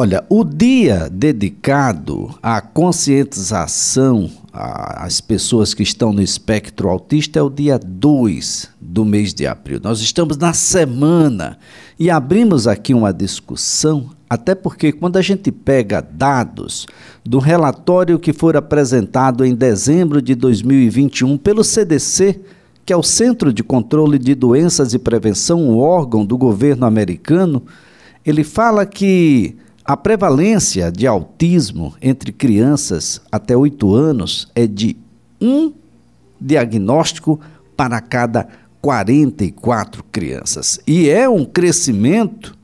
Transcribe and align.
Olha, 0.00 0.24
o 0.28 0.44
dia 0.44 1.10
dedicado 1.10 2.32
à 2.40 2.60
conscientização 2.60 4.30
às 4.52 5.20
pessoas 5.20 5.74
que 5.74 5.82
estão 5.82 6.12
no 6.12 6.22
espectro 6.22 6.88
autista 6.88 7.40
é 7.40 7.42
o 7.42 7.50
dia 7.50 7.80
2 7.80 8.68
do 8.80 9.04
mês 9.04 9.34
de 9.34 9.44
abril. 9.44 9.80
Nós 9.82 10.00
estamos 10.00 10.36
na 10.36 10.52
semana 10.52 11.58
e 11.98 12.10
abrimos 12.10 12.68
aqui 12.68 12.94
uma 12.94 13.12
discussão, 13.12 14.10
até 14.30 14.54
porque 14.54 14.92
quando 14.92 15.16
a 15.16 15.20
gente 15.20 15.50
pega 15.50 16.00
dados 16.00 16.86
do 17.24 17.40
relatório 17.40 18.20
que 18.20 18.32
foi 18.32 18.56
apresentado 18.56 19.44
em 19.44 19.52
dezembro 19.52 20.22
de 20.22 20.36
2021 20.36 21.36
pelo 21.36 21.64
CDC, 21.64 22.40
que 22.86 22.92
é 22.92 22.96
o 22.96 23.02
Centro 23.02 23.52
de 23.52 23.64
Controle 23.64 24.16
de 24.16 24.36
Doenças 24.36 24.94
e 24.94 24.98
Prevenção, 25.00 25.60
um 25.60 25.76
órgão 25.76 26.24
do 26.24 26.38
governo 26.38 26.86
americano, 26.86 27.64
ele 28.24 28.44
fala 28.44 28.86
que 28.86 29.56
a 29.88 29.96
prevalência 29.96 30.92
de 30.92 31.06
autismo 31.06 31.94
entre 32.02 32.30
crianças 32.30 33.22
até 33.32 33.56
8 33.56 33.94
anos 33.94 34.46
é 34.54 34.66
de 34.66 34.98
um 35.40 35.72
diagnóstico 36.38 37.40
para 37.74 37.98
cada 37.98 38.46
44 38.82 40.04
crianças. 40.12 40.78
E 40.86 41.08
é 41.08 41.26
um 41.26 41.42
crescimento 41.42 42.54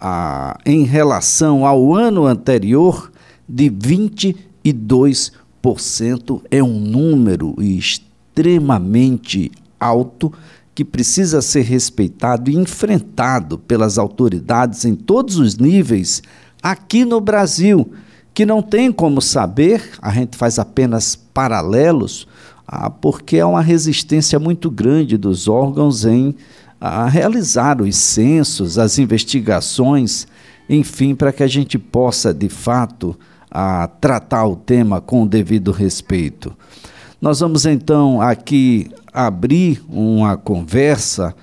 ah, 0.00 0.58
em 0.66 0.82
relação 0.82 1.64
ao 1.64 1.94
ano 1.94 2.26
anterior 2.26 3.12
de 3.48 3.70
22%. 3.70 6.42
É 6.50 6.64
um 6.64 6.80
número 6.80 7.54
extremamente 7.62 9.52
alto 9.78 10.32
que 10.74 10.84
precisa 10.84 11.40
ser 11.42 11.62
respeitado 11.62 12.50
e 12.50 12.56
enfrentado 12.56 13.56
pelas 13.56 13.98
autoridades 13.98 14.84
em 14.84 14.96
todos 14.96 15.36
os 15.36 15.58
níveis 15.58 16.20
aqui 16.62 17.04
no 17.04 17.20
Brasil, 17.20 17.92
que 18.32 18.46
não 18.46 18.62
tem 18.62 18.92
como 18.92 19.20
saber, 19.20 19.82
a 20.00 20.10
gente 20.12 20.36
faz 20.36 20.58
apenas 20.58 21.16
paralelos, 21.16 22.26
ah, 22.66 22.88
porque 22.88 23.40
há 23.40 23.46
uma 23.46 23.60
resistência 23.60 24.38
muito 24.38 24.70
grande 24.70 25.16
dos 25.16 25.48
órgãos 25.48 26.04
em 26.04 26.34
ah, 26.80 27.08
realizar 27.08 27.82
os 27.82 27.96
censos, 27.96 28.78
as 28.78 28.98
investigações, 28.98 30.26
enfim, 30.68 31.14
para 31.14 31.32
que 31.32 31.42
a 31.42 31.46
gente 31.46 31.78
possa, 31.78 32.32
de 32.32 32.48
fato, 32.48 33.18
ah, 33.50 33.88
tratar 34.00 34.46
o 34.46 34.56
tema 34.56 35.00
com 35.00 35.24
o 35.24 35.28
devido 35.28 35.72
respeito. 35.72 36.56
Nós 37.20 37.40
vamos 37.40 37.66
então 37.66 38.20
aqui 38.20 38.90
abrir 39.12 39.82
uma 39.88 40.36
conversa 40.36 41.34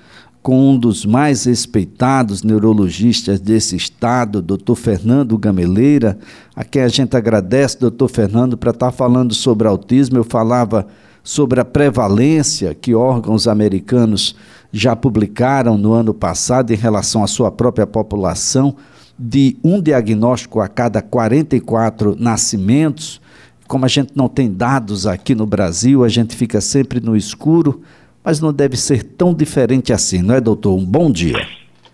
com 0.42 0.70
um 0.70 0.78
dos 0.78 1.04
mais 1.04 1.44
respeitados 1.44 2.42
neurologistas 2.42 3.38
desse 3.40 3.76
estado, 3.76 4.40
doutor 4.40 4.74
Fernando 4.74 5.36
Gameleira, 5.36 6.18
a 6.56 6.64
quem 6.64 6.82
a 6.82 6.88
gente 6.88 7.16
agradece, 7.16 7.78
doutor 7.78 8.08
Fernando, 8.08 8.56
para 8.56 8.70
estar 8.70 8.90
falando 8.90 9.34
sobre 9.34 9.68
autismo. 9.68 10.16
Eu 10.16 10.24
falava 10.24 10.86
sobre 11.22 11.60
a 11.60 11.64
prevalência 11.64 12.74
que 12.74 12.94
órgãos 12.94 13.46
americanos 13.46 14.34
já 14.72 14.96
publicaram 14.96 15.76
no 15.76 15.92
ano 15.92 16.14
passado 16.14 16.72
em 16.72 16.76
relação 16.76 17.22
à 17.22 17.26
sua 17.26 17.50
própria 17.50 17.86
população, 17.86 18.76
de 19.18 19.58
um 19.62 19.82
diagnóstico 19.82 20.60
a 20.60 20.68
cada 20.68 21.02
44 21.02 22.16
nascimentos. 22.18 23.20
Como 23.68 23.84
a 23.84 23.88
gente 23.88 24.12
não 24.14 24.28
tem 24.28 24.50
dados 24.50 25.06
aqui 25.06 25.34
no 25.34 25.44
Brasil, 25.44 26.02
a 26.02 26.08
gente 26.08 26.34
fica 26.34 26.58
sempre 26.62 27.00
no 27.00 27.14
escuro 27.14 27.82
mas 28.24 28.40
não 28.40 28.52
deve 28.52 28.76
ser 28.76 29.02
tão 29.02 29.32
diferente 29.34 29.92
assim, 29.92 30.22
não 30.22 30.34
é, 30.34 30.40
doutor? 30.40 30.76
Um 30.76 30.84
bom 30.84 31.10
dia. 31.10 31.46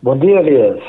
Bom 0.02 0.18
dia, 0.18 0.40
Elias. 0.40 0.82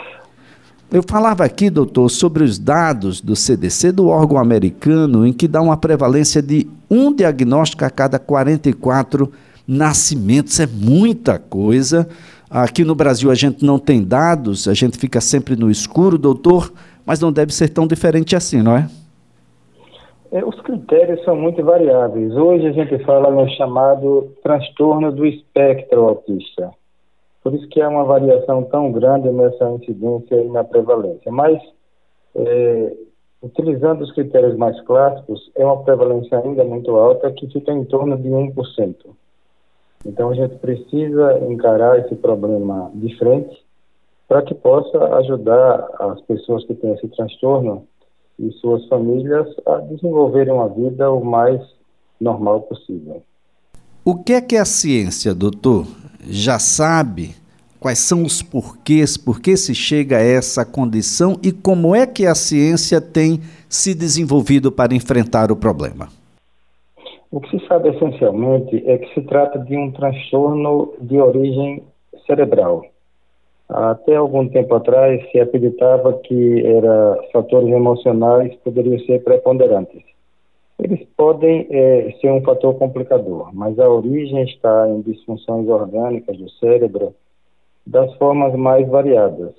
Eu 0.89 1.03
falava 1.05 1.43
aqui, 1.43 1.69
doutor, 1.69 2.09
sobre 2.09 2.43
os 2.43 2.57
dados 2.57 3.19
do 3.19 3.35
CDC, 3.35 3.91
do 3.91 4.08
órgão 4.08 4.38
americano, 4.38 5.27
em 5.27 5.33
que 5.33 5.47
dá 5.47 5.61
uma 5.61 5.75
prevalência 5.75 6.41
de 6.41 6.67
um 6.89 7.13
diagnóstico 7.13 7.83
a 7.83 7.89
cada 7.89 8.17
44 8.17 9.30
nascimentos. 9.67 10.59
É 10.61 10.65
muita 10.65 11.37
coisa. 11.37 12.08
Aqui 12.49 12.86
no 12.86 12.95
Brasil 12.95 13.30
a 13.30 13.36
gente 13.36 13.65
não 13.65 13.77
tem 13.77 14.02
dados, 14.02 14.67
a 14.67 14.73
gente 14.73 14.98
fica 14.98 15.19
sempre 15.19 15.58
no 15.58 15.69
escuro, 15.69 16.17
doutor, 16.17 16.71
mas 17.05 17.19
não 17.19 17.33
deve 17.33 17.54
ser 17.54 17.67
tão 17.67 17.86
diferente 17.86 18.33
assim, 18.33 18.61
não 18.61 18.77
é? 18.77 18.89
É, 20.32 20.43
os 20.43 20.60
critérios 20.61 21.23
são 21.23 21.36
muito 21.36 21.64
variáveis. 21.64 22.36
Hoje 22.36 22.67
a 22.67 22.71
gente 22.71 22.98
fala 23.05 23.32
no 23.32 23.48
chamado 23.52 24.33
transtorno 24.43 25.11
do 25.11 25.26
espectro 25.26 26.04
autista. 26.04 26.71
Por 27.42 27.54
isso 27.54 27.67
que 27.70 27.82
há 27.82 27.88
uma 27.88 28.04
variação 28.04 28.64
tão 28.64 28.92
grande 28.92 29.30
nessa 29.30 29.70
incidência 29.71 30.36
e 30.36 30.49
na 30.49 30.66
prevalência. 30.66 31.32
Mas, 31.32 31.61
é, 32.36 32.93
utilizando 33.42 34.02
os 34.02 34.11
critérios 34.11 34.58
mais 34.58 34.80
clássicos, 34.82 35.49
é 35.55 35.64
uma 35.64 35.82
prevalência 35.83 36.39
ainda 36.39 36.64
muito 36.66 36.92
alta, 36.92 37.32
que 37.32 37.48
fica 37.48 37.71
em 37.71 37.86
torno 37.86 38.17
de 38.17 38.27
1%. 38.27 38.95
Então, 40.05 40.30
a 40.30 40.33
gente 40.33 40.55
precisa 40.58 41.39
encarar 41.48 41.99
esse 41.99 42.16
problema 42.16 42.92
de 42.93 43.17
frente 43.17 43.66
para 44.27 44.42
que 44.42 44.54
possa 44.54 45.16
ajudar 45.16 45.87
as 45.99 46.20
pessoas 46.21 46.66
que 46.66 46.76
têm 46.76 46.92
esse 46.93 47.08
transtorno 47.10 47.87
e 48.39 48.52
suas 48.53 48.86
famílias 48.87 49.48
a 49.65 49.77
desenvolverem 49.77 50.53
uma 50.53 50.70
vida 50.70 51.11
o 51.11 51.23
mais 51.23 51.61
normal 52.20 52.61
possível. 52.61 53.21
O 54.05 54.15
que 54.15 54.33
é 54.33 54.42
que 54.42 54.55
a 54.55 54.65
ciência, 54.65 55.33
doutor, 55.33 55.86
já 56.30 56.59
sabe 56.59 57.36
quais 57.80 57.99
são 57.99 58.23
os 58.23 58.42
porquês, 58.42 59.17
por 59.17 59.39
que 59.39 59.55
se 59.58 59.73
chega 59.75 60.17
a 60.17 60.21
essa 60.21 60.65
condição 60.65 61.37
e 61.43 61.52
como 61.52 61.95
é 61.95 62.05
que 62.05 62.25
a 62.25 62.36
ciência 62.36 63.02
tem 63.02 63.39
se 63.70 63.93
desenvolvido 63.93 64.71
para 64.71 64.95
enfrentar 64.95 65.52
o 65.52 65.55
problema? 65.55 66.08
O 67.30 67.42
que 67.42 67.59
se 67.59 67.67
sabe 67.67 67.89
essencialmente 67.89 68.81
é 68.86 68.98
que 68.98 69.14
se 69.14 69.21
trata 69.21 69.59
de 69.59 69.75
um 69.75 69.92
transtorno 69.92 70.93
de 71.02 71.19
origem 71.19 71.83
cerebral 72.25 72.83
até 73.70 74.16
algum 74.16 74.48
tempo 74.48 74.73
atrás 74.76 75.22
se 75.32 75.39
acreditava 75.39 76.14
que 76.20 76.66
era 76.66 77.17
fatores 77.33 77.67
emocionais 77.67 78.55
poderiam 78.64 79.00
ser 79.00 79.23
preponderantes. 79.23 80.02
Eles 80.80 81.05
podem 81.17 81.67
é, 81.72 82.11
ser 82.22 82.32
um 82.32 82.42
fator 82.42 82.76
complicador, 82.76 83.50
mas 83.54 83.78
a 83.80 83.89
origem 83.89 84.44
está 84.44 84.88
em 84.89 85.02
disfunções 85.02 85.67
orgânicas 85.67 86.38
do 86.38 86.50
cérebro 86.52 87.14
das 87.86 88.14
formas 88.16 88.54
mais 88.55 88.88
variadas, 88.88 89.54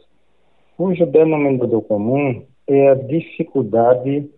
cujo 0.76 1.04
denominador 1.06 1.82
comum 1.82 2.42
é 2.66 2.90
a 2.90 2.94
dificuldade 2.94 4.30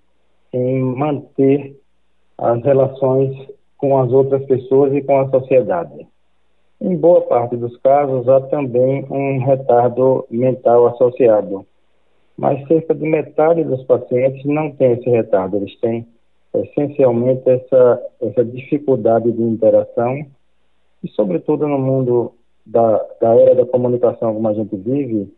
em 0.52 0.80
manter 0.80 1.76
as 2.38 2.62
relações 2.62 3.36
com 3.76 3.98
as 3.98 4.10
outras 4.10 4.44
pessoas 4.46 4.94
e 4.94 5.02
com 5.02 5.20
a 5.20 5.30
sociedade. 5.30 6.06
Em 6.80 6.96
boa 6.96 7.20
parte 7.22 7.56
dos 7.56 7.76
casos, 7.78 8.26
há 8.26 8.40
também 8.48 9.04
um 9.10 9.38
retardo 9.38 10.26
mental 10.30 10.86
associado, 10.86 11.66
mas 12.38 12.66
cerca 12.66 12.94
de 12.94 13.06
metade 13.06 13.62
dos 13.64 13.82
pacientes 13.84 14.42
não 14.46 14.70
tem 14.70 14.92
esse 14.92 15.10
retardo, 15.10 15.58
eles 15.58 15.78
têm 15.80 16.06
essencialmente 16.54 17.48
essa, 17.48 18.02
essa 18.22 18.44
dificuldade 18.44 19.30
de 19.30 19.42
interação. 19.42 20.26
E, 21.04 21.08
sobretudo, 21.08 21.68
no 21.68 21.78
mundo 21.78 22.32
da, 22.64 22.96
da 23.20 23.34
era 23.34 23.54
da 23.54 23.66
comunicação 23.66 24.34
como 24.34 24.48
a 24.48 24.54
gente 24.54 24.74
vive, 24.76 25.30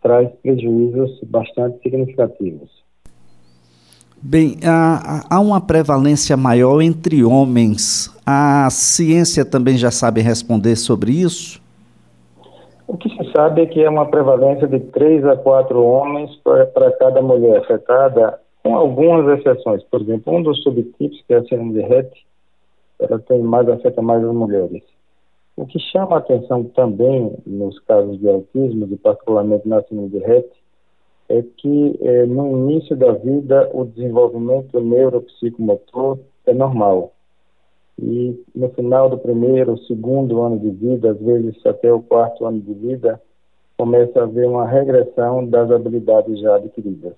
traz 0.00 0.30
prejuízos 0.42 1.20
bastante 1.24 1.82
significativos. 1.82 2.82
Bem, 4.20 4.56
há, 4.64 5.24
há 5.30 5.40
uma 5.40 5.60
prevalência 5.60 6.36
maior 6.36 6.80
entre 6.80 7.24
homens. 7.24 8.12
A 8.26 8.68
ciência 8.70 9.44
também 9.44 9.76
já 9.76 9.90
sabe 9.90 10.20
responder 10.20 10.74
sobre 10.76 11.12
isso? 11.12 11.60
O 12.86 12.96
que 12.96 13.08
se 13.10 13.32
sabe 13.32 13.62
é 13.62 13.66
que 13.66 13.82
é 13.82 13.88
uma 13.88 14.06
prevalência 14.06 14.66
de 14.66 14.80
3 14.80 15.24
a 15.26 15.36
4 15.36 15.80
homens 15.80 16.34
para 16.42 16.90
cada 16.98 17.22
mulher 17.22 17.58
afetada, 17.58 18.40
com 18.62 18.74
algumas 18.74 19.38
exceções. 19.38 19.84
Por 19.84 20.00
exemplo, 20.00 20.34
um 20.34 20.42
dos 20.42 20.62
subtipos, 20.62 21.22
que 21.26 21.34
é 21.34 21.36
a 21.36 21.44
síndrome 21.44 21.74
de 21.74 21.82
Rett, 21.82 22.10
ela 22.98 23.18
tem 23.20 23.40
mais, 23.40 23.68
afeta 23.68 24.02
mais 24.02 24.24
as 24.24 24.34
mulheres. 24.34 24.82
O 25.56 25.66
que 25.66 25.78
chama 25.78 26.16
a 26.16 26.18
atenção 26.18 26.64
também 26.64 27.36
nos 27.46 27.78
casos 27.80 28.18
de 28.18 28.28
autismo, 28.28 28.88
e 28.90 28.96
particularmente 28.96 29.68
na 29.68 29.82
síndrome 29.82 30.08
de 30.08 30.18
Rett, 30.18 30.48
é 31.28 31.42
que 31.42 31.98
é, 32.00 32.26
no 32.26 32.70
início 32.70 32.96
da 32.96 33.12
vida 33.12 33.70
o 33.72 33.84
desenvolvimento 33.84 34.80
neuropsicomotor 34.80 36.18
é 36.46 36.54
normal. 36.54 37.12
E 38.00 38.42
no 38.54 38.68
final 38.70 39.10
do 39.10 39.18
primeiro, 39.18 39.76
segundo 39.78 40.40
ano 40.42 40.58
de 40.58 40.70
vida, 40.70 41.10
às 41.10 41.18
vezes 41.18 41.54
até 41.66 41.92
o 41.92 42.00
quarto 42.00 42.46
ano 42.46 42.60
de 42.60 42.72
vida, 42.72 43.20
começa 43.76 44.20
a 44.20 44.24
haver 44.24 44.46
uma 44.46 44.66
regressão 44.66 45.46
das 45.46 45.70
habilidades 45.70 46.40
já 46.40 46.56
adquiridas, 46.56 47.14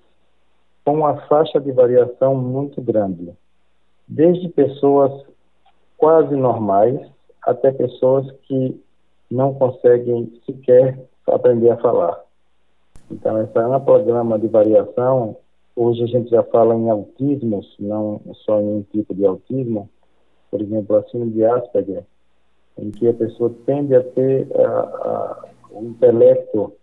com 0.83 0.93
uma 0.95 1.17
faixa 1.27 1.59
de 1.59 1.71
variação 1.71 2.35
muito 2.35 2.81
grande, 2.81 3.31
desde 4.07 4.49
pessoas 4.49 5.11
quase 5.97 6.35
normais 6.35 6.99
até 7.43 7.71
pessoas 7.71 8.29
que 8.43 8.79
não 9.29 9.53
conseguem 9.53 10.31
sequer 10.45 10.99
aprender 11.27 11.69
a 11.69 11.77
falar. 11.77 12.19
Então, 13.11 13.37
essa 13.37 13.59
ampla 13.59 14.01
gama 14.03 14.39
de 14.39 14.47
variação. 14.47 15.35
Hoje 15.75 16.03
a 16.03 16.07
gente 16.07 16.29
já 16.29 16.43
fala 16.43 16.75
em 16.75 16.89
autismos, 16.89 17.75
não 17.79 18.21
só 18.45 18.59
em 18.59 18.77
um 18.77 18.85
tipo 18.91 19.13
de 19.13 19.25
autismo, 19.25 19.89
por 20.49 20.61
exemplo, 20.61 20.95
a 20.95 21.03
síndrome 21.03 21.33
de 21.33 21.45
Asperger, 21.45 22.03
em 22.77 22.89
que 22.91 23.07
a 23.07 23.13
pessoa 23.13 23.53
tende 23.65 23.95
a 23.95 24.03
ter 24.03 24.47
a, 24.55 24.67
a, 24.67 25.45
o 25.71 25.83
intelecto 25.83 26.73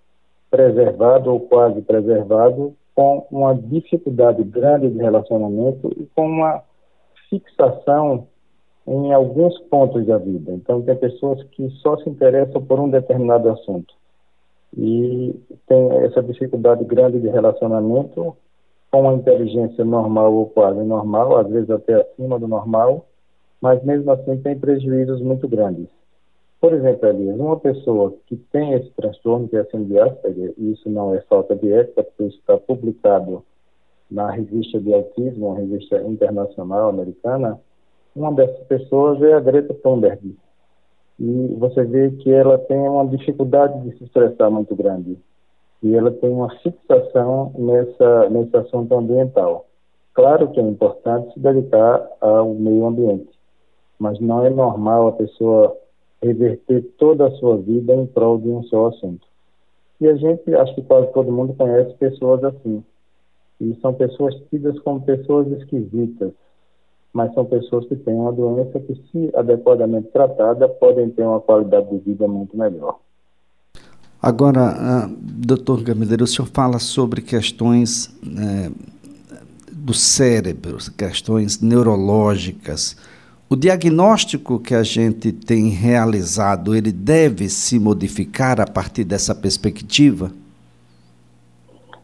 preservado 0.51 1.31
ou 1.31 1.41
quase 1.41 1.81
preservado 1.83 2.75
com 2.95 3.27
uma 3.31 3.55
dificuldade 3.55 4.43
grande 4.43 4.91
de 4.91 4.99
relacionamento 4.99 5.91
e 5.99 6.07
com 6.15 6.27
uma 6.27 6.63
fixação 7.31 8.27
em 8.87 9.13
alguns 9.13 9.59
pontos 9.71 10.07
da 10.07 10.19
vida. 10.19 10.53
Então, 10.53 10.83
tem 10.83 10.97
pessoas 10.97 11.43
que 11.45 11.69
só 11.83 11.97
se 11.99 12.09
interessam 12.09 12.63
por 12.63 12.81
um 12.81 12.89
determinado 12.89 13.51
assunto 13.51 13.98
e 14.77 15.35
tem 15.67 15.91
essa 16.05 16.23
dificuldade 16.23 16.85
grande 16.85 17.21
de 17.21 17.29
relacionamento 17.29 18.37
com 18.91 19.01
uma 19.01 19.15
inteligência 19.15 19.85
normal 19.85 20.33
ou 20.35 20.47
quase 20.47 20.83
normal, 20.83 21.37
às 21.37 21.49
vezes 21.49 21.71
até 21.71 21.95
acima 21.95 22.39
do 22.39 22.49
normal, 22.49 23.07
mas 23.61 23.83
mesmo 23.83 24.11
assim 24.11 24.37
tem 24.39 24.59
prejuízos 24.59 25.21
muito 25.21 25.47
grandes. 25.49 25.89
Por 26.61 26.73
exemplo, 26.73 27.09
Elias, 27.09 27.39
uma 27.39 27.59
pessoa 27.59 28.15
que 28.27 28.37
tem 28.37 28.73
esse 28.73 28.91
transtorno, 28.91 29.49
que 29.49 29.57
é 29.57 29.61
a 29.61 29.65
síndrome 29.65 29.87
de 29.87 29.99
Asperger, 30.01 30.55
e 30.59 30.73
isso 30.73 30.91
não 30.91 31.15
é 31.15 31.21
falta 31.23 31.55
de 31.55 31.73
ética, 31.73 32.03
porque 32.03 32.25
isso 32.25 32.39
está 32.39 32.57
publicado 32.57 33.45
na 34.11 34.31
revista 34.31 34.81
de 34.81 34.93
autismo, 34.93 35.49
uma 35.49 35.59
revista 35.59 36.01
internacional 36.03 36.89
americana, 36.89 37.61
uma 38.17 38.33
dessas 38.33 38.67
pessoas 38.67 39.23
é 39.23 39.35
a 39.35 39.41
Greta 39.41 39.75
Thunberg. 39.75 40.35
E 41.19 41.55
você 41.59 41.85
vê 41.85 42.11
que 42.13 42.31
ela 42.31 42.59
tem 42.59 42.79
uma 42.79 43.07
dificuldade 43.07 43.81
de 43.83 43.99
se 43.99 44.05
expressar 44.05 44.51
muito 44.51 44.75
grande. 44.77 45.19
E 45.83 45.95
ela 45.95 46.11
tem 46.11 46.31
uma 46.31 46.51
fixação 46.59 47.53
nessa, 47.57 48.29
nesse 48.31 48.57
assunto 48.57 48.95
ambiental. 48.95 49.67
Claro 50.15 50.51
que 50.51 50.61
é 50.61 50.63
importante 50.63 51.33
se 51.33 51.41
dedicar 51.41 52.09
ao 52.21 52.55
meio 52.55 52.87
ambiente, 52.87 53.31
mas 53.99 54.19
não 54.19 54.45
é 54.45 54.51
normal 54.51 55.09
a 55.09 55.13
pessoa 55.13 55.77
reverter 56.21 56.83
toda 56.99 57.27
a 57.27 57.31
sua 57.33 57.57
vida 57.57 57.95
em 57.95 58.07
prol 58.07 58.39
de 58.39 58.49
um 58.49 58.63
só 58.65 58.89
assunto. 58.89 59.27
E 60.01 60.09
a 60.09 60.15
gente, 60.15 60.55
acho 60.55 60.75
que 60.75 60.83
quase 60.83 61.13
todo 61.13 61.33
mundo 61.33 61.55
conhece 61.55 61.95
pessoas 61.95 62.43
assim. 62.45 62.85
E 63.61 63.75
são 63.81 63.93
pessoas 63.95 64.35
tidas 64.51 64.79
como 64.81 65.01
pessoas 65.03 65.49
esquisitas, 65.53 66.33
mas 67.19 67.35
são 67.35 67.45
pessoas 67.45 67.85
que 67.89 67.97
têm 67.97 68.15
uma 68.15 68.31
doença 68.31 68.79
que, 68.79 68.95
se 69.11 69.29
adequadamente 69.35 70.07
tratada, 70.13 70.69
podem 70.69 71.11
ter 71.11 71.25
uma 71.25 71.41
qualidade 71.41 71.91
de 71.91 71.99
vida 71.99 72.29
muito 72.29 72.57
melhor. 72.57 73.01
Agora, 74.23 75.09
uh, 75.09 75.17
doutor 75.21 75.83
Gamileiro, 75.83 76.23
o 76.23 76.27
senhor 76.29 76.47
fala 76.47 76.79
sobre 76.79 77.21
questões 77.21 78.07
uh, 78.23 78.73
do 79.73 79.93
cérebro, 79.93 80.77
questões 80.97 81.61
neurológicas. 81.61 82.97
O 83.51 83.57
diagnóstico 83.57 84.61
que 84.61 84.77
a 84.77 84.85
gente 84.85 85.33
tem 85.33 85.71
realizado, 85.71 86.73
ele 86.73 86.93
deve 86.93 87.49
se 87.49 87.81
modificar 87.81 88.61
a 88.61 88.67
partir 88.67 89.03
dessa 89.03 89.35
perspectiva? 89.35 90.31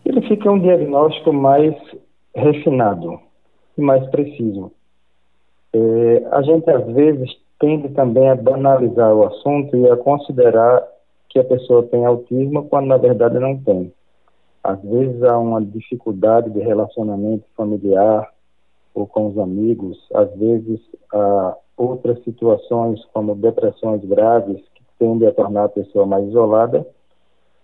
Ele 0.05 0.21
fica 0.27 0.51
um 0.51 0.59
diagnóstico 0.59 1.33
mais 1.33 1.73
refinado 2.35 3.21
e 3.79 3.81
mais 3.81 4.05
preciso. 4.11 4.73
É, 5.75 6.27
a 6.31 6.41
gente, 6.43 6.71
às 6.71 6.87
vezes, 6.87 7.37
tende 7.59 7.89
também 7.91 8.31
a 8.31 8.37
banalizar 8.37 9.13
o 9.13 9.27
assunto 9.27 9.77
e 9.77 9.91
a 9.91 9.97
considerar 9.97 10.87
que 11.29 11.39
a 11.39 11.45
pessoa 11.45 11.83
tem 11.85 12.07
autismo 12.07 12.69
quando, 12.69 12.87
na 12.87 12.97
verdade, 12.97 13.39
não 13.41 13.59
tem. 13.59 13.93
Às 14.63 14.81
vezes, 14.83 15.23
há 15.25 15.37
uma 15.37 15.61
dificuldade 15.61 16.51
de 16.51 16.61
relacionamento 16.61 17.45
familiar, 17.57 18.33
ou 18.95 19.07
com 19.07 19.27
os 19.27 19.39
amigos, 19.39 19.99
às 20.15 20.33
vezes 20.37 20.81
há 21.13 21.57
outras 21.77 22.23
situações 22.23 23.05
como 23.07 23.35
depressões 23.35 24.05
graves 24.05 24.63
que 24.75 24.83
tendem 24.99 25.29
a 25.29 25.33
tornar 25.33 25.65
a 25.65 25.69
pessoa 25.69 26.07
mais 26.07 26.25
isolada 26.29 26.87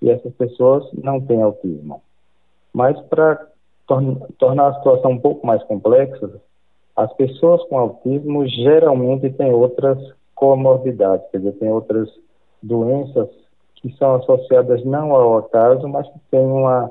e 0.03 0.11
essas 0.11 0.35
pessoas 0.35 0.85
não 0.93 1.21
têm 1.21 1.41
autismo. 1.41 2.03
Mas 2.73 3.01
para 3.03 3.47
tornar 4.39 4.69
a 4.69 4.75
situação 4.75 5.13
um 5.13 5.21
pouco 5.21 5.47
mais 5.47 5.63
complexa, 5.65 6.41
as 6.97 7.13
pessoas 7.15 7.63
com 7.65 7.79
autismo 7.79 8.47
geralmente 8.47 9.31
têm 9.31 9.53
outras 9.53 9.99
comorbidades, 10.35 11.27
quer 11.31 11.39
dizer, 11.39 11.53
têm 11.53 11.71
outras 11.71 12.09
doenças 12.63 13.29
que 13.77 13.91
são 13.97 14.17
associadas 14.17 14.85
não 14.85 15.15
ao 15.15 15.39
acaso, 15.39 15.89
mas 15.89 16.07
que 16.09 16.19
têm 16.31 16.45
uma, 16.45 16.91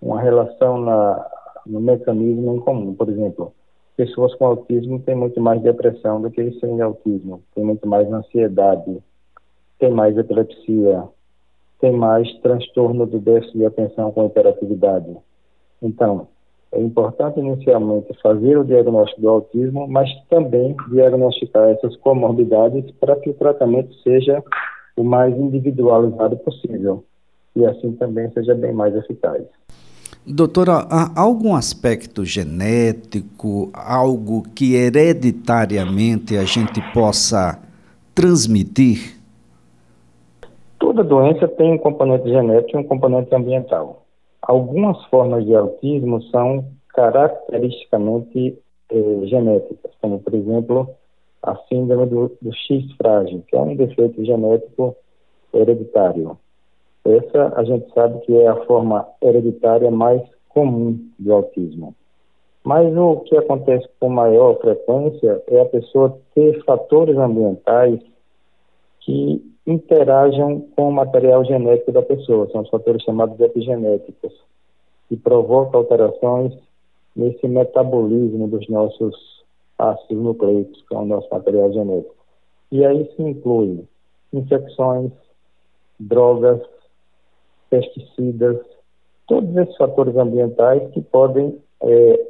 uma 0.00 0.20
relação 0.20 0.78
na, 0.78 1.26
no 1.66 1.80
mecanismo 1.80 2.56
em 2.56 2.60
comum. 2.60 2.94
Por 2.94 3.08
exemplo, 3.08 3.52
pessoas 3.96 4.34
com 4.34 4.46
autismo 4.46 5.00
têm 5.00 5.14
muito 5.14 5.40
mais 5.40 5.62
depressão 5.62 6.20
do 6.20 6.30
que 6.30 6.52
sem 6.60 6.80
autismo, 6.80 7.42
tem 7.54 7.64
muito 7.64 7.86
mais 7.88 8.10
ansiedade, 8.12 9.02
tem 9.78 9.90
mais 9.90 10.16
epilepsia, 10.16 11.04
tem 11.80 11.92
mais 11.92 12.30
transtorno 12.40 13.06
do 13.06 13.18
déficit 13.18 13.58
de 13.58 13.66
atenção 13.66 14.10
com 14.12 14.26
hiperatividade. 14.26 15.16
Então, 15.80 16.28
é 16.72 16.80
importante 16.80 17.40
inicialmente 17.40 18.12
fazer 18.22 18.58
o 18.58 18.64
diagnóstico 18.64 19.20
do 19.20 19.28
autismo, 19.28 19.88
mas 19.88 20.08
também 20.28 20.76
diagnosticar 20.90 21.68
essas 21.70 21.96
comorbidades 21.96 22.90
para 23.00 23.16
que 23.16 23.30
o 23.30 23.34
tratamento 23.34 23.94
seja 24.02 24.42
o 24.96 25.02
mais 25.02 25.34
individualizado 25.36 26.36
possível 26.38 27.04
e 27.56 27.64
assim 27.64 27.92
também 27.92 28.30
seja 28.32 28.54
bem 28.54 28.72
mais 28.72 28.94
eficaz. 28.94 29.42
Doutora, 30.26 30.86
há 30.90 31.18
algum 31.18 31.54
aspecto 31.54 32.24
genético, 32.24 33.70
algo 33.72 34.42
que 34.54 34.74
hereditariamente 34.74 36.36
a 36.36 36.44
gente 36.44 36.82
possa 36.92 37.58
transmitir? 38.14 39.16
Toda 40.78 41.02
doença 41.02 41.48
tem 41.48 41.72
um 41.72 41.78
componente 41.78 42.28
genético 42.28 42.76
e 42.76 42.80
um 42.80 42.84
componente 42.84 43.34
ambiental. 43.34 44.04
Algumas 44.48 45.04
formas 45.04 45.44
de 45.44 45.54
autismo 45.54 46.22
são 46.30 46.64
caracteristicamente 46.94 48.58
eh, 48.90 49.20
genéticas, 49.26 49.92
como, 50.00 50.20
por 50.20 50.34
exemplo, 50.34 50.88
a 51.42 51.54
síndrome 51.68 52.06
do, 52.06 52.32
do 52.40 52.52
X 52.54 52.90
frágil, 52.96 53.44
que 53.46 53.54
é 53.54 53.60
um 53.60 53.76
defeito 53.76 54.24
genético 54.24 54.96
hereditário. 55.52 56.38
Essa 57.04 57.52
a 57.56 57.62
gente 57.62 57.92
sabe 57.92 58.20
que 58.20 58.34
é 58.36 58.48
a 58.48 58.64
forma 58.64 59.06
hereditária 59.20 59.90
mais 59.90 60.22
comum 60.48 60.98
do 61.18 61.34
autismo. 61.34 61.94
Mas 62.64 62.96
o 62.96 63.20
que 63.20 63.36
acontece 63.36 63.86
com 64.00 64.08
maior 64.08 64.58
frequência 64.60 65.42
é 65.48 65.60
a 65.60 65.66
pessoa 65.66 66.18
ter 66.34 66.64
fatores 66.64 67.18
ambientais 67.18 68.00
que 69.00 69.42
interagem 69.68 70.60
com 70.74 70.88
o 70.88 70.92
material 70.92 71.44
genético 71.44 71.92
da 71.92 72.00
pessoa, 72.00 72.48
são 72.50 72.62
os 72.62 72.70
fatores 72.70 73.02
chamados 73.02 73.38
epigenéticos, 73.38 74.32
que 75.08 75.16
provocam 75.16 75.80
alterações 75.80 76.54
nesse 77.14 77.46
metabolismo 77.46 78.48
dos 78.48 78.66
nossos 78.68 79.44
ácidos 79.78 80.24
nucleicos, 80.24 80.82
que 80.88 80.94
é 80.94 80.98
o 80.98 81.04
nosso 81.04 81.28
material 81.30 81.70
genético. 81.72 82.14
E 82.72 82.84
aí 82.84 83.10
se 83.14 83.22
inclui 83.22 83.84
infecções, 84.32 85.12
drogas, 86.00 86.60
pesticidas, 87.68 88.58
todos 89.26 89.54
esses 89.54 89.76
fatores 89.76 90.16
ambientais 90.16 90.90
que 90.92 91.02
podem 91.02 91.58
é, 91.82 92.26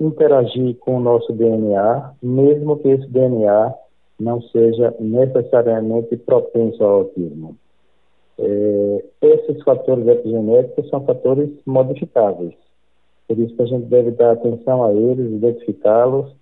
interagir 0.00 0.76
com 0.78 0.96
o 0.96 1.00
nosso 1.00 1.32
DNA, 1.32 2.14
mesmo 2.20 2.78
que 2.78 2.88
esse 2.88 3.06
DNA 3.06 3.74
não 4.18 4.40
seja 4.42 4.94
necessariamente 5.00 6.16
propenso 6.16 6.82
ao 6.82 7.00
autismo. 7.00 7.56
É, 8.38 9.04
esses 9.22 9.62
fatores 9.62 10.06
epigenéticos 10.06 10.88
são 10.88 11.04
fatores 11.04 11.50
modificáveis, 11.66 12.54
por 13.28 13.38
isso 13.38 13.54
que 13.54 13.62
a 13.62 13.66
gente 13.66 13.86
deve 13.86 14.10
dar 14.12 14.32
atenção 14.32 14.84
a 14.84 14.92
eles, 14.92 15.32
identificá-los 15.32 16.32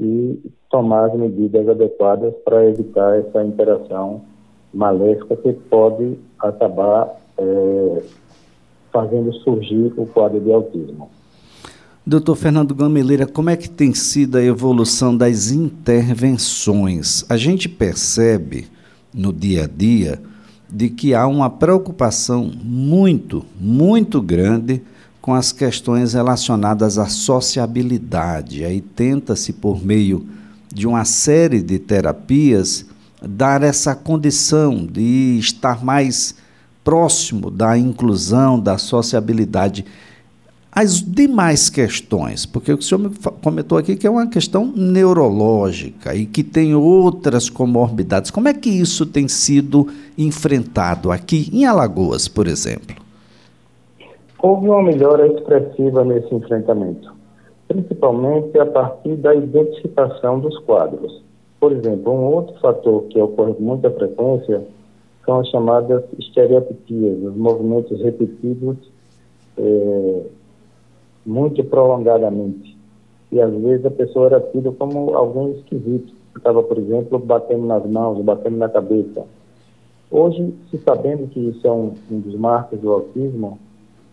e 0.00 0.40
tomar 0.70 1.06
as 1.06 1.14
medidas 1.14 1.68
adequadas 1.68 2.34
para 2.44 2.64
evitar 2.68 3.18
essa 3.18 3.44
interação 3.44 4.22
maléfica 4.72 5.36
que 5.36 5.52
pode 5.52 6.18
acabar 6.38 7.20
é, 7.38 8.02
fazendo 8.90 9.32
surgir 9.34 9.92
o 9.96 10.06
quadro 10.06 10.40
de 10.40 10.52
autismo. 10.52 11.10
Doutor 12.04 12.34
Fernando 12.34 12.74
Gameleira, 12.74 13.28
como 13.28 13.48
é 13.48 13.56
que 13.56 13.70
tem 13.70 13.94
sido 13.94 14.36
a 14.36 14.42
evolução 14.42 15.16
das 15.16 15.52
intervenções? 15.52 17.24
A 17.28 17.36
gente 17.36 17.68
percebe 17.68 18.66
no 19.14 19.32
dia 19.32 19.64
a 19.64 19.66
dia 19.68 20.20
de 20.68 20.90
que 20.90 21.14
há 21.14 21.28
uma 21.28 21.48
preocupação 21.48 22.50
muito, 22.64 23.46
muito 23.60 24.20
grande 24.20 24.82
com 25.20 25.32
as 25.32 25.52
questões 25.52 26.12
relacionadas 26.12 26.98
à 26.98 27.06
sociabilidade. 27.06 28.64
Aí 28.64 28.80
tenta-se, 28.80 29.52
por 29.52 29.84
meio 29.84 30.26
de 30.74 30.88
uma 30.88 31.04
série 31.04 31.62
de 31.62 31.78
terapias, 31.78 32.84
dar 33.22 33.62
essa 33.62 33.94
condição 33.94 34.84
de 34.84 35.38
estar 35.38 35.84
mais 35.84 36.34
próximo 36.82 37.48
da 37.48 37.78
inclusão, 37.78 38.58
da 38.58 38.76
sociabilidade. 38.76 39.84
As 40.74 41.02
demais 41.02 41.68
questões, 41.68 42.46
porque 42.46 42.72
o 42.72 42.80
senhor 42.80 42.98
me 42.98 43.10
comentou 43.42 43.76
aqui 43.76 43.94
que 43.94 44.06
é 44.06 44.10
uma 44.10 44.26
questão 44.26 44.72
neurológica 44.74 46.14
e 46.14 46.24
que 46.24 46.42
tem 46.42 46.74
outras 46.74 47.50
comorbidades. 47.50 48.30
Como 48.30 48.48
é 48.48 48.54
que 48.54 48.70
isso 48.70 49.04
tem 49.04 49.28
sido 49.28 49.86
enfrentado 50.16 51.12
aqui 51.12 51.50
em 51.52 51.66
Alagoas, 51.66 52.26
por 52.26 52.46
exemplo? 52.46 52.96
Houve 54.42 54.66
uma 54.66 54.82
melhora 54.82 55.26
expressiva 55.26 56.06
nesse 56.06 56.34
enfrentamento, 56.34 57.12
principalmente 57.68 58.58
a 58.58 58.64
partir 58.64 59.16
da 59.16 59.34
identificação 59.34 60.40
dos 60.40 60.58
quadros. 60.60 61.22
Por 61.60 61.72
exemplo, 61.72 62.12
um 62.12 62.24
outro 62.24 62.58
fator 62.60 63.02
que 63.10 63.20
ocorre 63.20 63.52
com 63.52 63.62
muita 63.62 63.90
frequência 63.90 64.62
são 65.26 65.38
as 65.38 65.48
chamadas 65.48 66.02
estereotipias, 66.18 67.22
os 67.22 67.36
movimentos 67.36 68.00
repetidos. 68.00 68.78
É, 69.58 70.22
muito 71.24 71.62
prolongadamente. 71.64 72.76
E 73.30 73.40
às 73.40 73.52
vezes 73.52 73.86
a 73.86 73.90
pessoa 73.90 74.26
era 74.26 74.40
tida 74.40 74.70
como 74.72 75.14
alguém 75.14 75.52
esquisito, 75.52 76.12
estava, 76.36 76.62
por 76.62 76.78
exemplo, 76.78 77.18
batendo 77.18 77.66
nas 77.66 77.84
mãos, 77.86 78.22
batendo 78.24 78.56
na 78.56 78.68
cabeça. 78.68 79.24
Hoje, 80.10 80.54
se 80.70 80.78
sabendo 80.78 81.26
que 81.28 81.40
isso 81.40 81.66
é 81.66 81.72
um, 81.72 81.94
um 82.10 82.20
dos 82.20 82.34
marcos 82.34 82.78
do 82.80 82.92
autismo, 82.92 83.58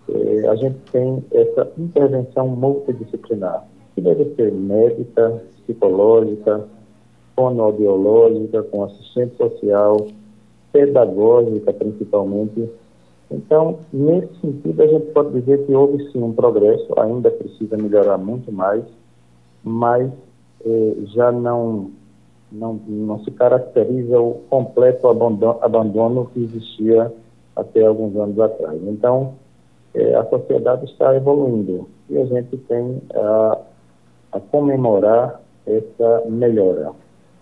eh, 0.08 0.48
a 0.48 0.56
gente 0.56 0.78
tem 0.92 1.24
essa 1.32 1.70
intervenção 1.78 2.48
multidisciplinar, 2.48 3.68
que 3.94 4.02
deve 4.02 4.34
ser 4.36 4.52
médica, 4.54 5.42
psicológica, 5.66 6.66
fonoaudiológica, 7.36 8.64
com 8.64 8.86
assistente 8.86 9.36
social, 9.36 10.08
pedagógica 10.72 11.74
principalmente, 11.74 12.70
então, 13.32 13.80
nesse 13.94 14.34
sentido, 14.42 14.82
a 14.82 14.88
gente 14.88 15.06
pode 15.12 15.40
dizer 15.40 15.66
que 15.66 15.74
houve 15.74 16.12
sim 16.12 16.22
um 16.22 16.34
progresso, 16.34 16.88
ainda 17.00 17.30
precisa 17.30 17.78
melhorar 17.78 18.18
muito 18.18 18.52
mais, 18.52 18.84
mas 19.64 20.12
eh, 20.66 20.96
já 21.14 21.32
não, 21.32 21.92
não, 22.52 22.74
não 22.88 23.24
se 23.24 23.30
caracteriza 23.32 24.20
o 24.20 24.42
completo 24.50 25.08
abandono, 25.08 26.26
que 26.34 26.44
existia 26.44 27.14
até 27.56 27.86
alguns 27.86 28.16
anos 28.16 28.40
atrás. 28.40 28.82
Então, 28.84 29.36
eh, 29.94 30.16
a 30.16 30.26
sociedade 30.26 30.86
está 30.86 31.16
evoluindo 31.16 31.88
e 32.10 32.18
a 32.18 32.26
gente 32.26 32.58
tem 32.58 33.00
a, 33.14 33.60
a 34.32 34.40
comemorar 34.40 35.40
essa 35.68 36.24
melhora, 36.28 36.94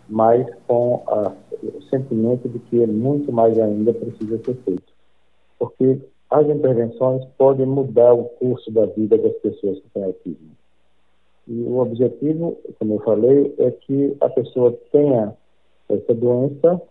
mas 0.09 0.45
com 0.67 1.01
a, 1.07 1.31
o 1.63 1.81
sentimento 1.83 2.49
de 2.49 2.59
que 2.59 2.85
muito 2.85 3.31
mais 3.31 3.57
ainda 3.57 3.93
precisa 3.93 4.37
ser 4.39 4.55
feito 4.65 4.96
porque 5.59 5.99
as 6.29 6.47
intervenções 6.47 7.23
podem 7.37 7.65
mudar 7.65 8.13
o 8.13 8.25
curso 8.25 8.71
da 8.71 8.85
vida 8.85 9.17
das 9.17 9.33
pessoas 9.37 9.79
que 9.79 9.89
têm 9.89 10.03
autismo. 10.03 10.51
E 11.47 11.61
o 11.61 11.79
objetivo, 11.79 12.57
como 12.77 12.95
eu 12.95 12.99
falei, 12.99 13.53
é 13.57 13.71
que 13.71 14.15
a 14.19 14.29
pessoa 14.29 14.77
tenha 14.91 15.33
essa 15.87 16.13
doença, 16.13 16.81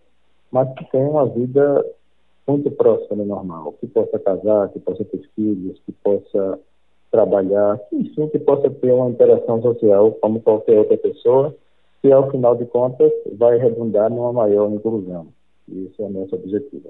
mas 0.51 0.73
que 0.73 0.89
tenha 0.91 1.07
uma 1.07 1.27
vida 1.27 1.85
muito 2.47 2.71
próxima 2.71 3.17
do 3.17 3.25
normal, 3.25 3.73
que 3.73 3.87
possa 3.87 4.17
casar, 4.17 4.69
que 4.69 4.79
possa 4.79 5.03
ter 5.05 5.21
filhos, 5.35 5.79
que 5.85 5.91
possa 5.91 6.59
trabalhar, 7.11 7.77
que, 7.89 7.97
enfim, 7.97 8.27
que 8.29 8.39
possa 8.39 8.69
ter 8.69 8.91
uma 8.91 9.09
interação 9.09 9.61
social 9.61 10.11
como 10.13 10.41
qualquer 10.41 10.79
outra 10.79 10.97
pessoa, 10.97 11.55
que 12.01 12.11
ao 12.11 12.31
final 12.31 12.55
de 12.55 12.65
contas 12.65 13.11
vai 13.33 13.57
redundar 13.57 14.09
numa 14.09 14.33
maior 14.33 14.71
inclusão. 14.71 15.27
Esse 15.69 16.01
é 16.01 16.05
o 16.05 16.09
nosso 16.09 16.35
objetivo. 16.35 16.89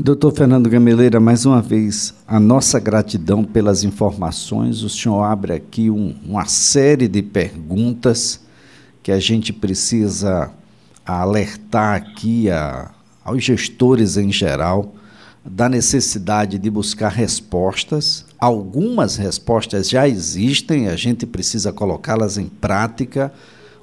Doutor 0.00 0.32
Fernando 0.32 0.70
Gameleira, 0.70 1.18
mais 1.18 1.44
uma 1.44 1.60
vez, 1.60 2.14
a 2.24 2.38
nossa 2.38 2.78
gratidão 2.78 3.42
pelas 3.42 3.82
informações. 3.82 4.84
O 4.84 4.88
senhor 4.88 5.24
abre 5.24 5.52
aqui 5.52 5.90
um, 5.90 6.14
uma 6.24 6.46
série 6.46 7.08
de 7.08 7.20
perguntas 7.20 8.40
que 9.02 9.10
a 9.10 9.18
gente 9.18 9.52
precisa 9.52 10.52
alertar 11.04 11.96
aqui 11.96 12.48
a, 12.48 12.92
aos 13.24 13.42
gestores 13.42 14.16
em 14.16 14.30
geral 14.30 14.94
da 15.44 15.68
necessidade 15.68 16.58
de 16.58 16.70
buscar 16.70 17.08
respostas. 17.08 18.24
Algumas 18.38 19.16
respostas 19.16 19.88
já 19.88 20.06
existem, 20.06 20.86
a 20.86 20.94
gente 20.94 21.26
precisa 21.26 21.72
colocá-las 21.72 22.38
em 22.38 22.46
prática. 22.46 23.32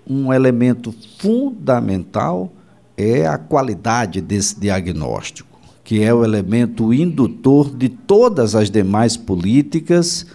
Um 0.08 0.32
elemento 0.32 0.96
fundamental 1.20 2.54
é 2.96 3.28
a 3.28 3.38
qualidade 3.38 4.22
desse 4.22 4.58
diagnóstico 4.58 5.55
que 5.86 6.02
é 6.02 6.12
o 6.12 6.26
elemento 6.26 6.92
indutor 6.92 7.70
de 7.70 7.88
todas 7.88 8.56
as 8.56 8.72
demais 8.72 9.16
políticas, 9.16 10.26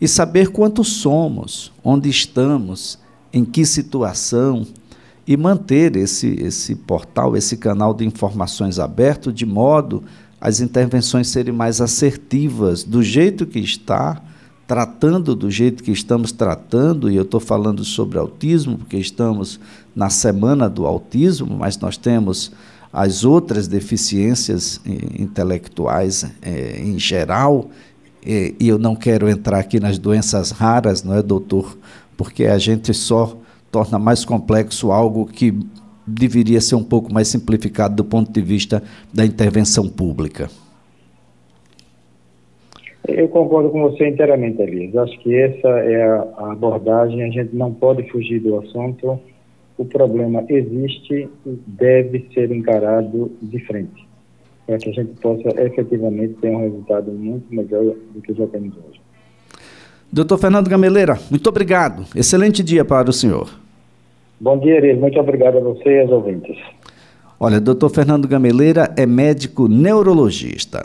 e 0.00 0.08
saber 0.08 0.48
quantos 0.48 0.88
somos, 0.88 1.72
onde 1.84 2.08
estamos, 2.08 2.96
em 3.32 3.44
que 3.44 3.66
situação, 3.66 4.64
e 5.26 5.36
manter 5.36 5.96
esse, 5.96 6.28
esse 6.40 6.74
portal, 6.74 7.36
esse 7.36 7.56
canal 7.56 7.92
de 7.92 8.06
informações 8.06 8.78
aberto, 8.78 9.32
de 9.32 9.44
modo 9.44 10.02
as 10.40 10.60
intervenções 10.60 11.28
serem 11.28 11.52
mais 11.52 11.80
assertivas, 11.80 12.84
do 12.84 13.02
jeito 13.02 13.44
que 13.44 13.58
está, 13.58 14.22
tratando 14.66 15.34
do 15.34 15.50
jeito 15.50 15.82
que 15.82 15.90
estamos 15.90 16.30
tratando, 16.30 17.10
e 17.10 17.16
eu 17.16 17.22
estou 17.22 17.40
falando 17.40 17.84
sobre 17.84 18.16
autismo, 18.16 18.78
porque 18.78 18.96
estamos 18.96 19.58
na 19.94 20.08
semana 20.08 20.70
do 20.70 20.86
autismo, 20.86 21.56
mas 21.58 21.76
nós 21.78 21.96
temos 21.96 22.52
as 22.92 23.24
outras 23.24 23.68
deficiências 23.68 24.80
eh, 24.86 25.22
intelectuais 25.22 26.24
eh, 26.42 26.80
em 26.80 26.98
geral, 26.98 27.68
eh, 28.26 28.52
e 28.58 28.68
eu 28.68 28.78
não 28.78 28.96
quero 28.96 29.28
entrar 29.28 29.60
aqui 29.60 29.78
nas 29.78 29.98
doenças 29.98 30.50
raras, 30.50 31.04
não 31.04 31.16
é, 31.16 31.22
doutor? 31.22 31.78
Porque 32.16 32.46
a 32.46 32.58
gente 32.58 32.92
só 32.92 33.36
torna 33.70 33.98
mais 33.98 34.24
complexo 34.24 34.90
algo 34.90 35.24
que 35.24 35.54
deveria 36.04 36.60
ser 36.60 36.74
um 36.74 36.82
pouco 36.82 37.12
mais 37.12 37.28
simplificado 37.28 37.94
do 37.94 38.04
ponto 38.04 38.32
de 38.32 38.42
vista 38.42 38.82
da 39.14 39.24
intervenção 39.24 39.88
pública. 39.88 40.50
Eu 43.06 43.28
concordo 43.28 43.70
com 43.70 43.82
você 43.82 44.08
inteiramente, 44.08 44.60
Elias. 44.60 44.96
Acho 44.96 45.18
que 45.20 45.34
essa 45.34 45.68
é 45.68 46.02
a 46.02 46.52
abordagem, 46.52 47.22
a 47.22 47.30
gente 47.30 47.54
não 47.54 47.72
pode 47.72 48.08
fugir 48.10 48.40
do 48.40 48.58
assunto 48.58 49.18
o 49.80 49.84
problema 49.86 50.44
existe 50.46 51.26
e 51.46 51.58
deve 51.66 52.28
ser 52.34 52.52
encarado 52.52 53.32
de 53.40 53.58
frente, 53.64 54.06
para 54.66 54.76
que 54.76 54.90
a 54.90 54.92
gente 54.92 55.18
possa 55.22 55.48
efetivamente 55.62 56.34
ter 56.34 56.50
um 56.50 56.60
resultado 56.60 57.10
muito 57.10 57.46
melhor 57.48 57.94
do 58.14 58.20
que 58.20 58.34
já 58.34 58.46
temos 58.48 58.74
hoje. 58.76 59.00
Doutor 60.12 60.36
Fernando 60.36 60.68
Gameleira, 60.68 61.18
muito 61.30 61.48
obrigado. 61.48 62.04
Excelente 62.14 62.62
dia 62.62 62.84
para 62.84 63.08
o 63.08 63.12
senhor. 63.12 63.48
Bom 64.38 64.58
dia, 64.58 64.76
Iris. 64.76 64.98
Muito 64.98 65.18
obrigado 65.18 65.56
a 65.56 65.60
você 65.60 65.88
e 65.88 66.00
aos 66.00 66.10
ouvintes. 66.10 66.58
Olha, 67.38 67.58
doutor 67.58 67.88
Fernando 67.88 68.28
Gameleira 68.28 68.92
é 68.98 69.06
médico 69.06 69.66
neurologista. 69.66 70.84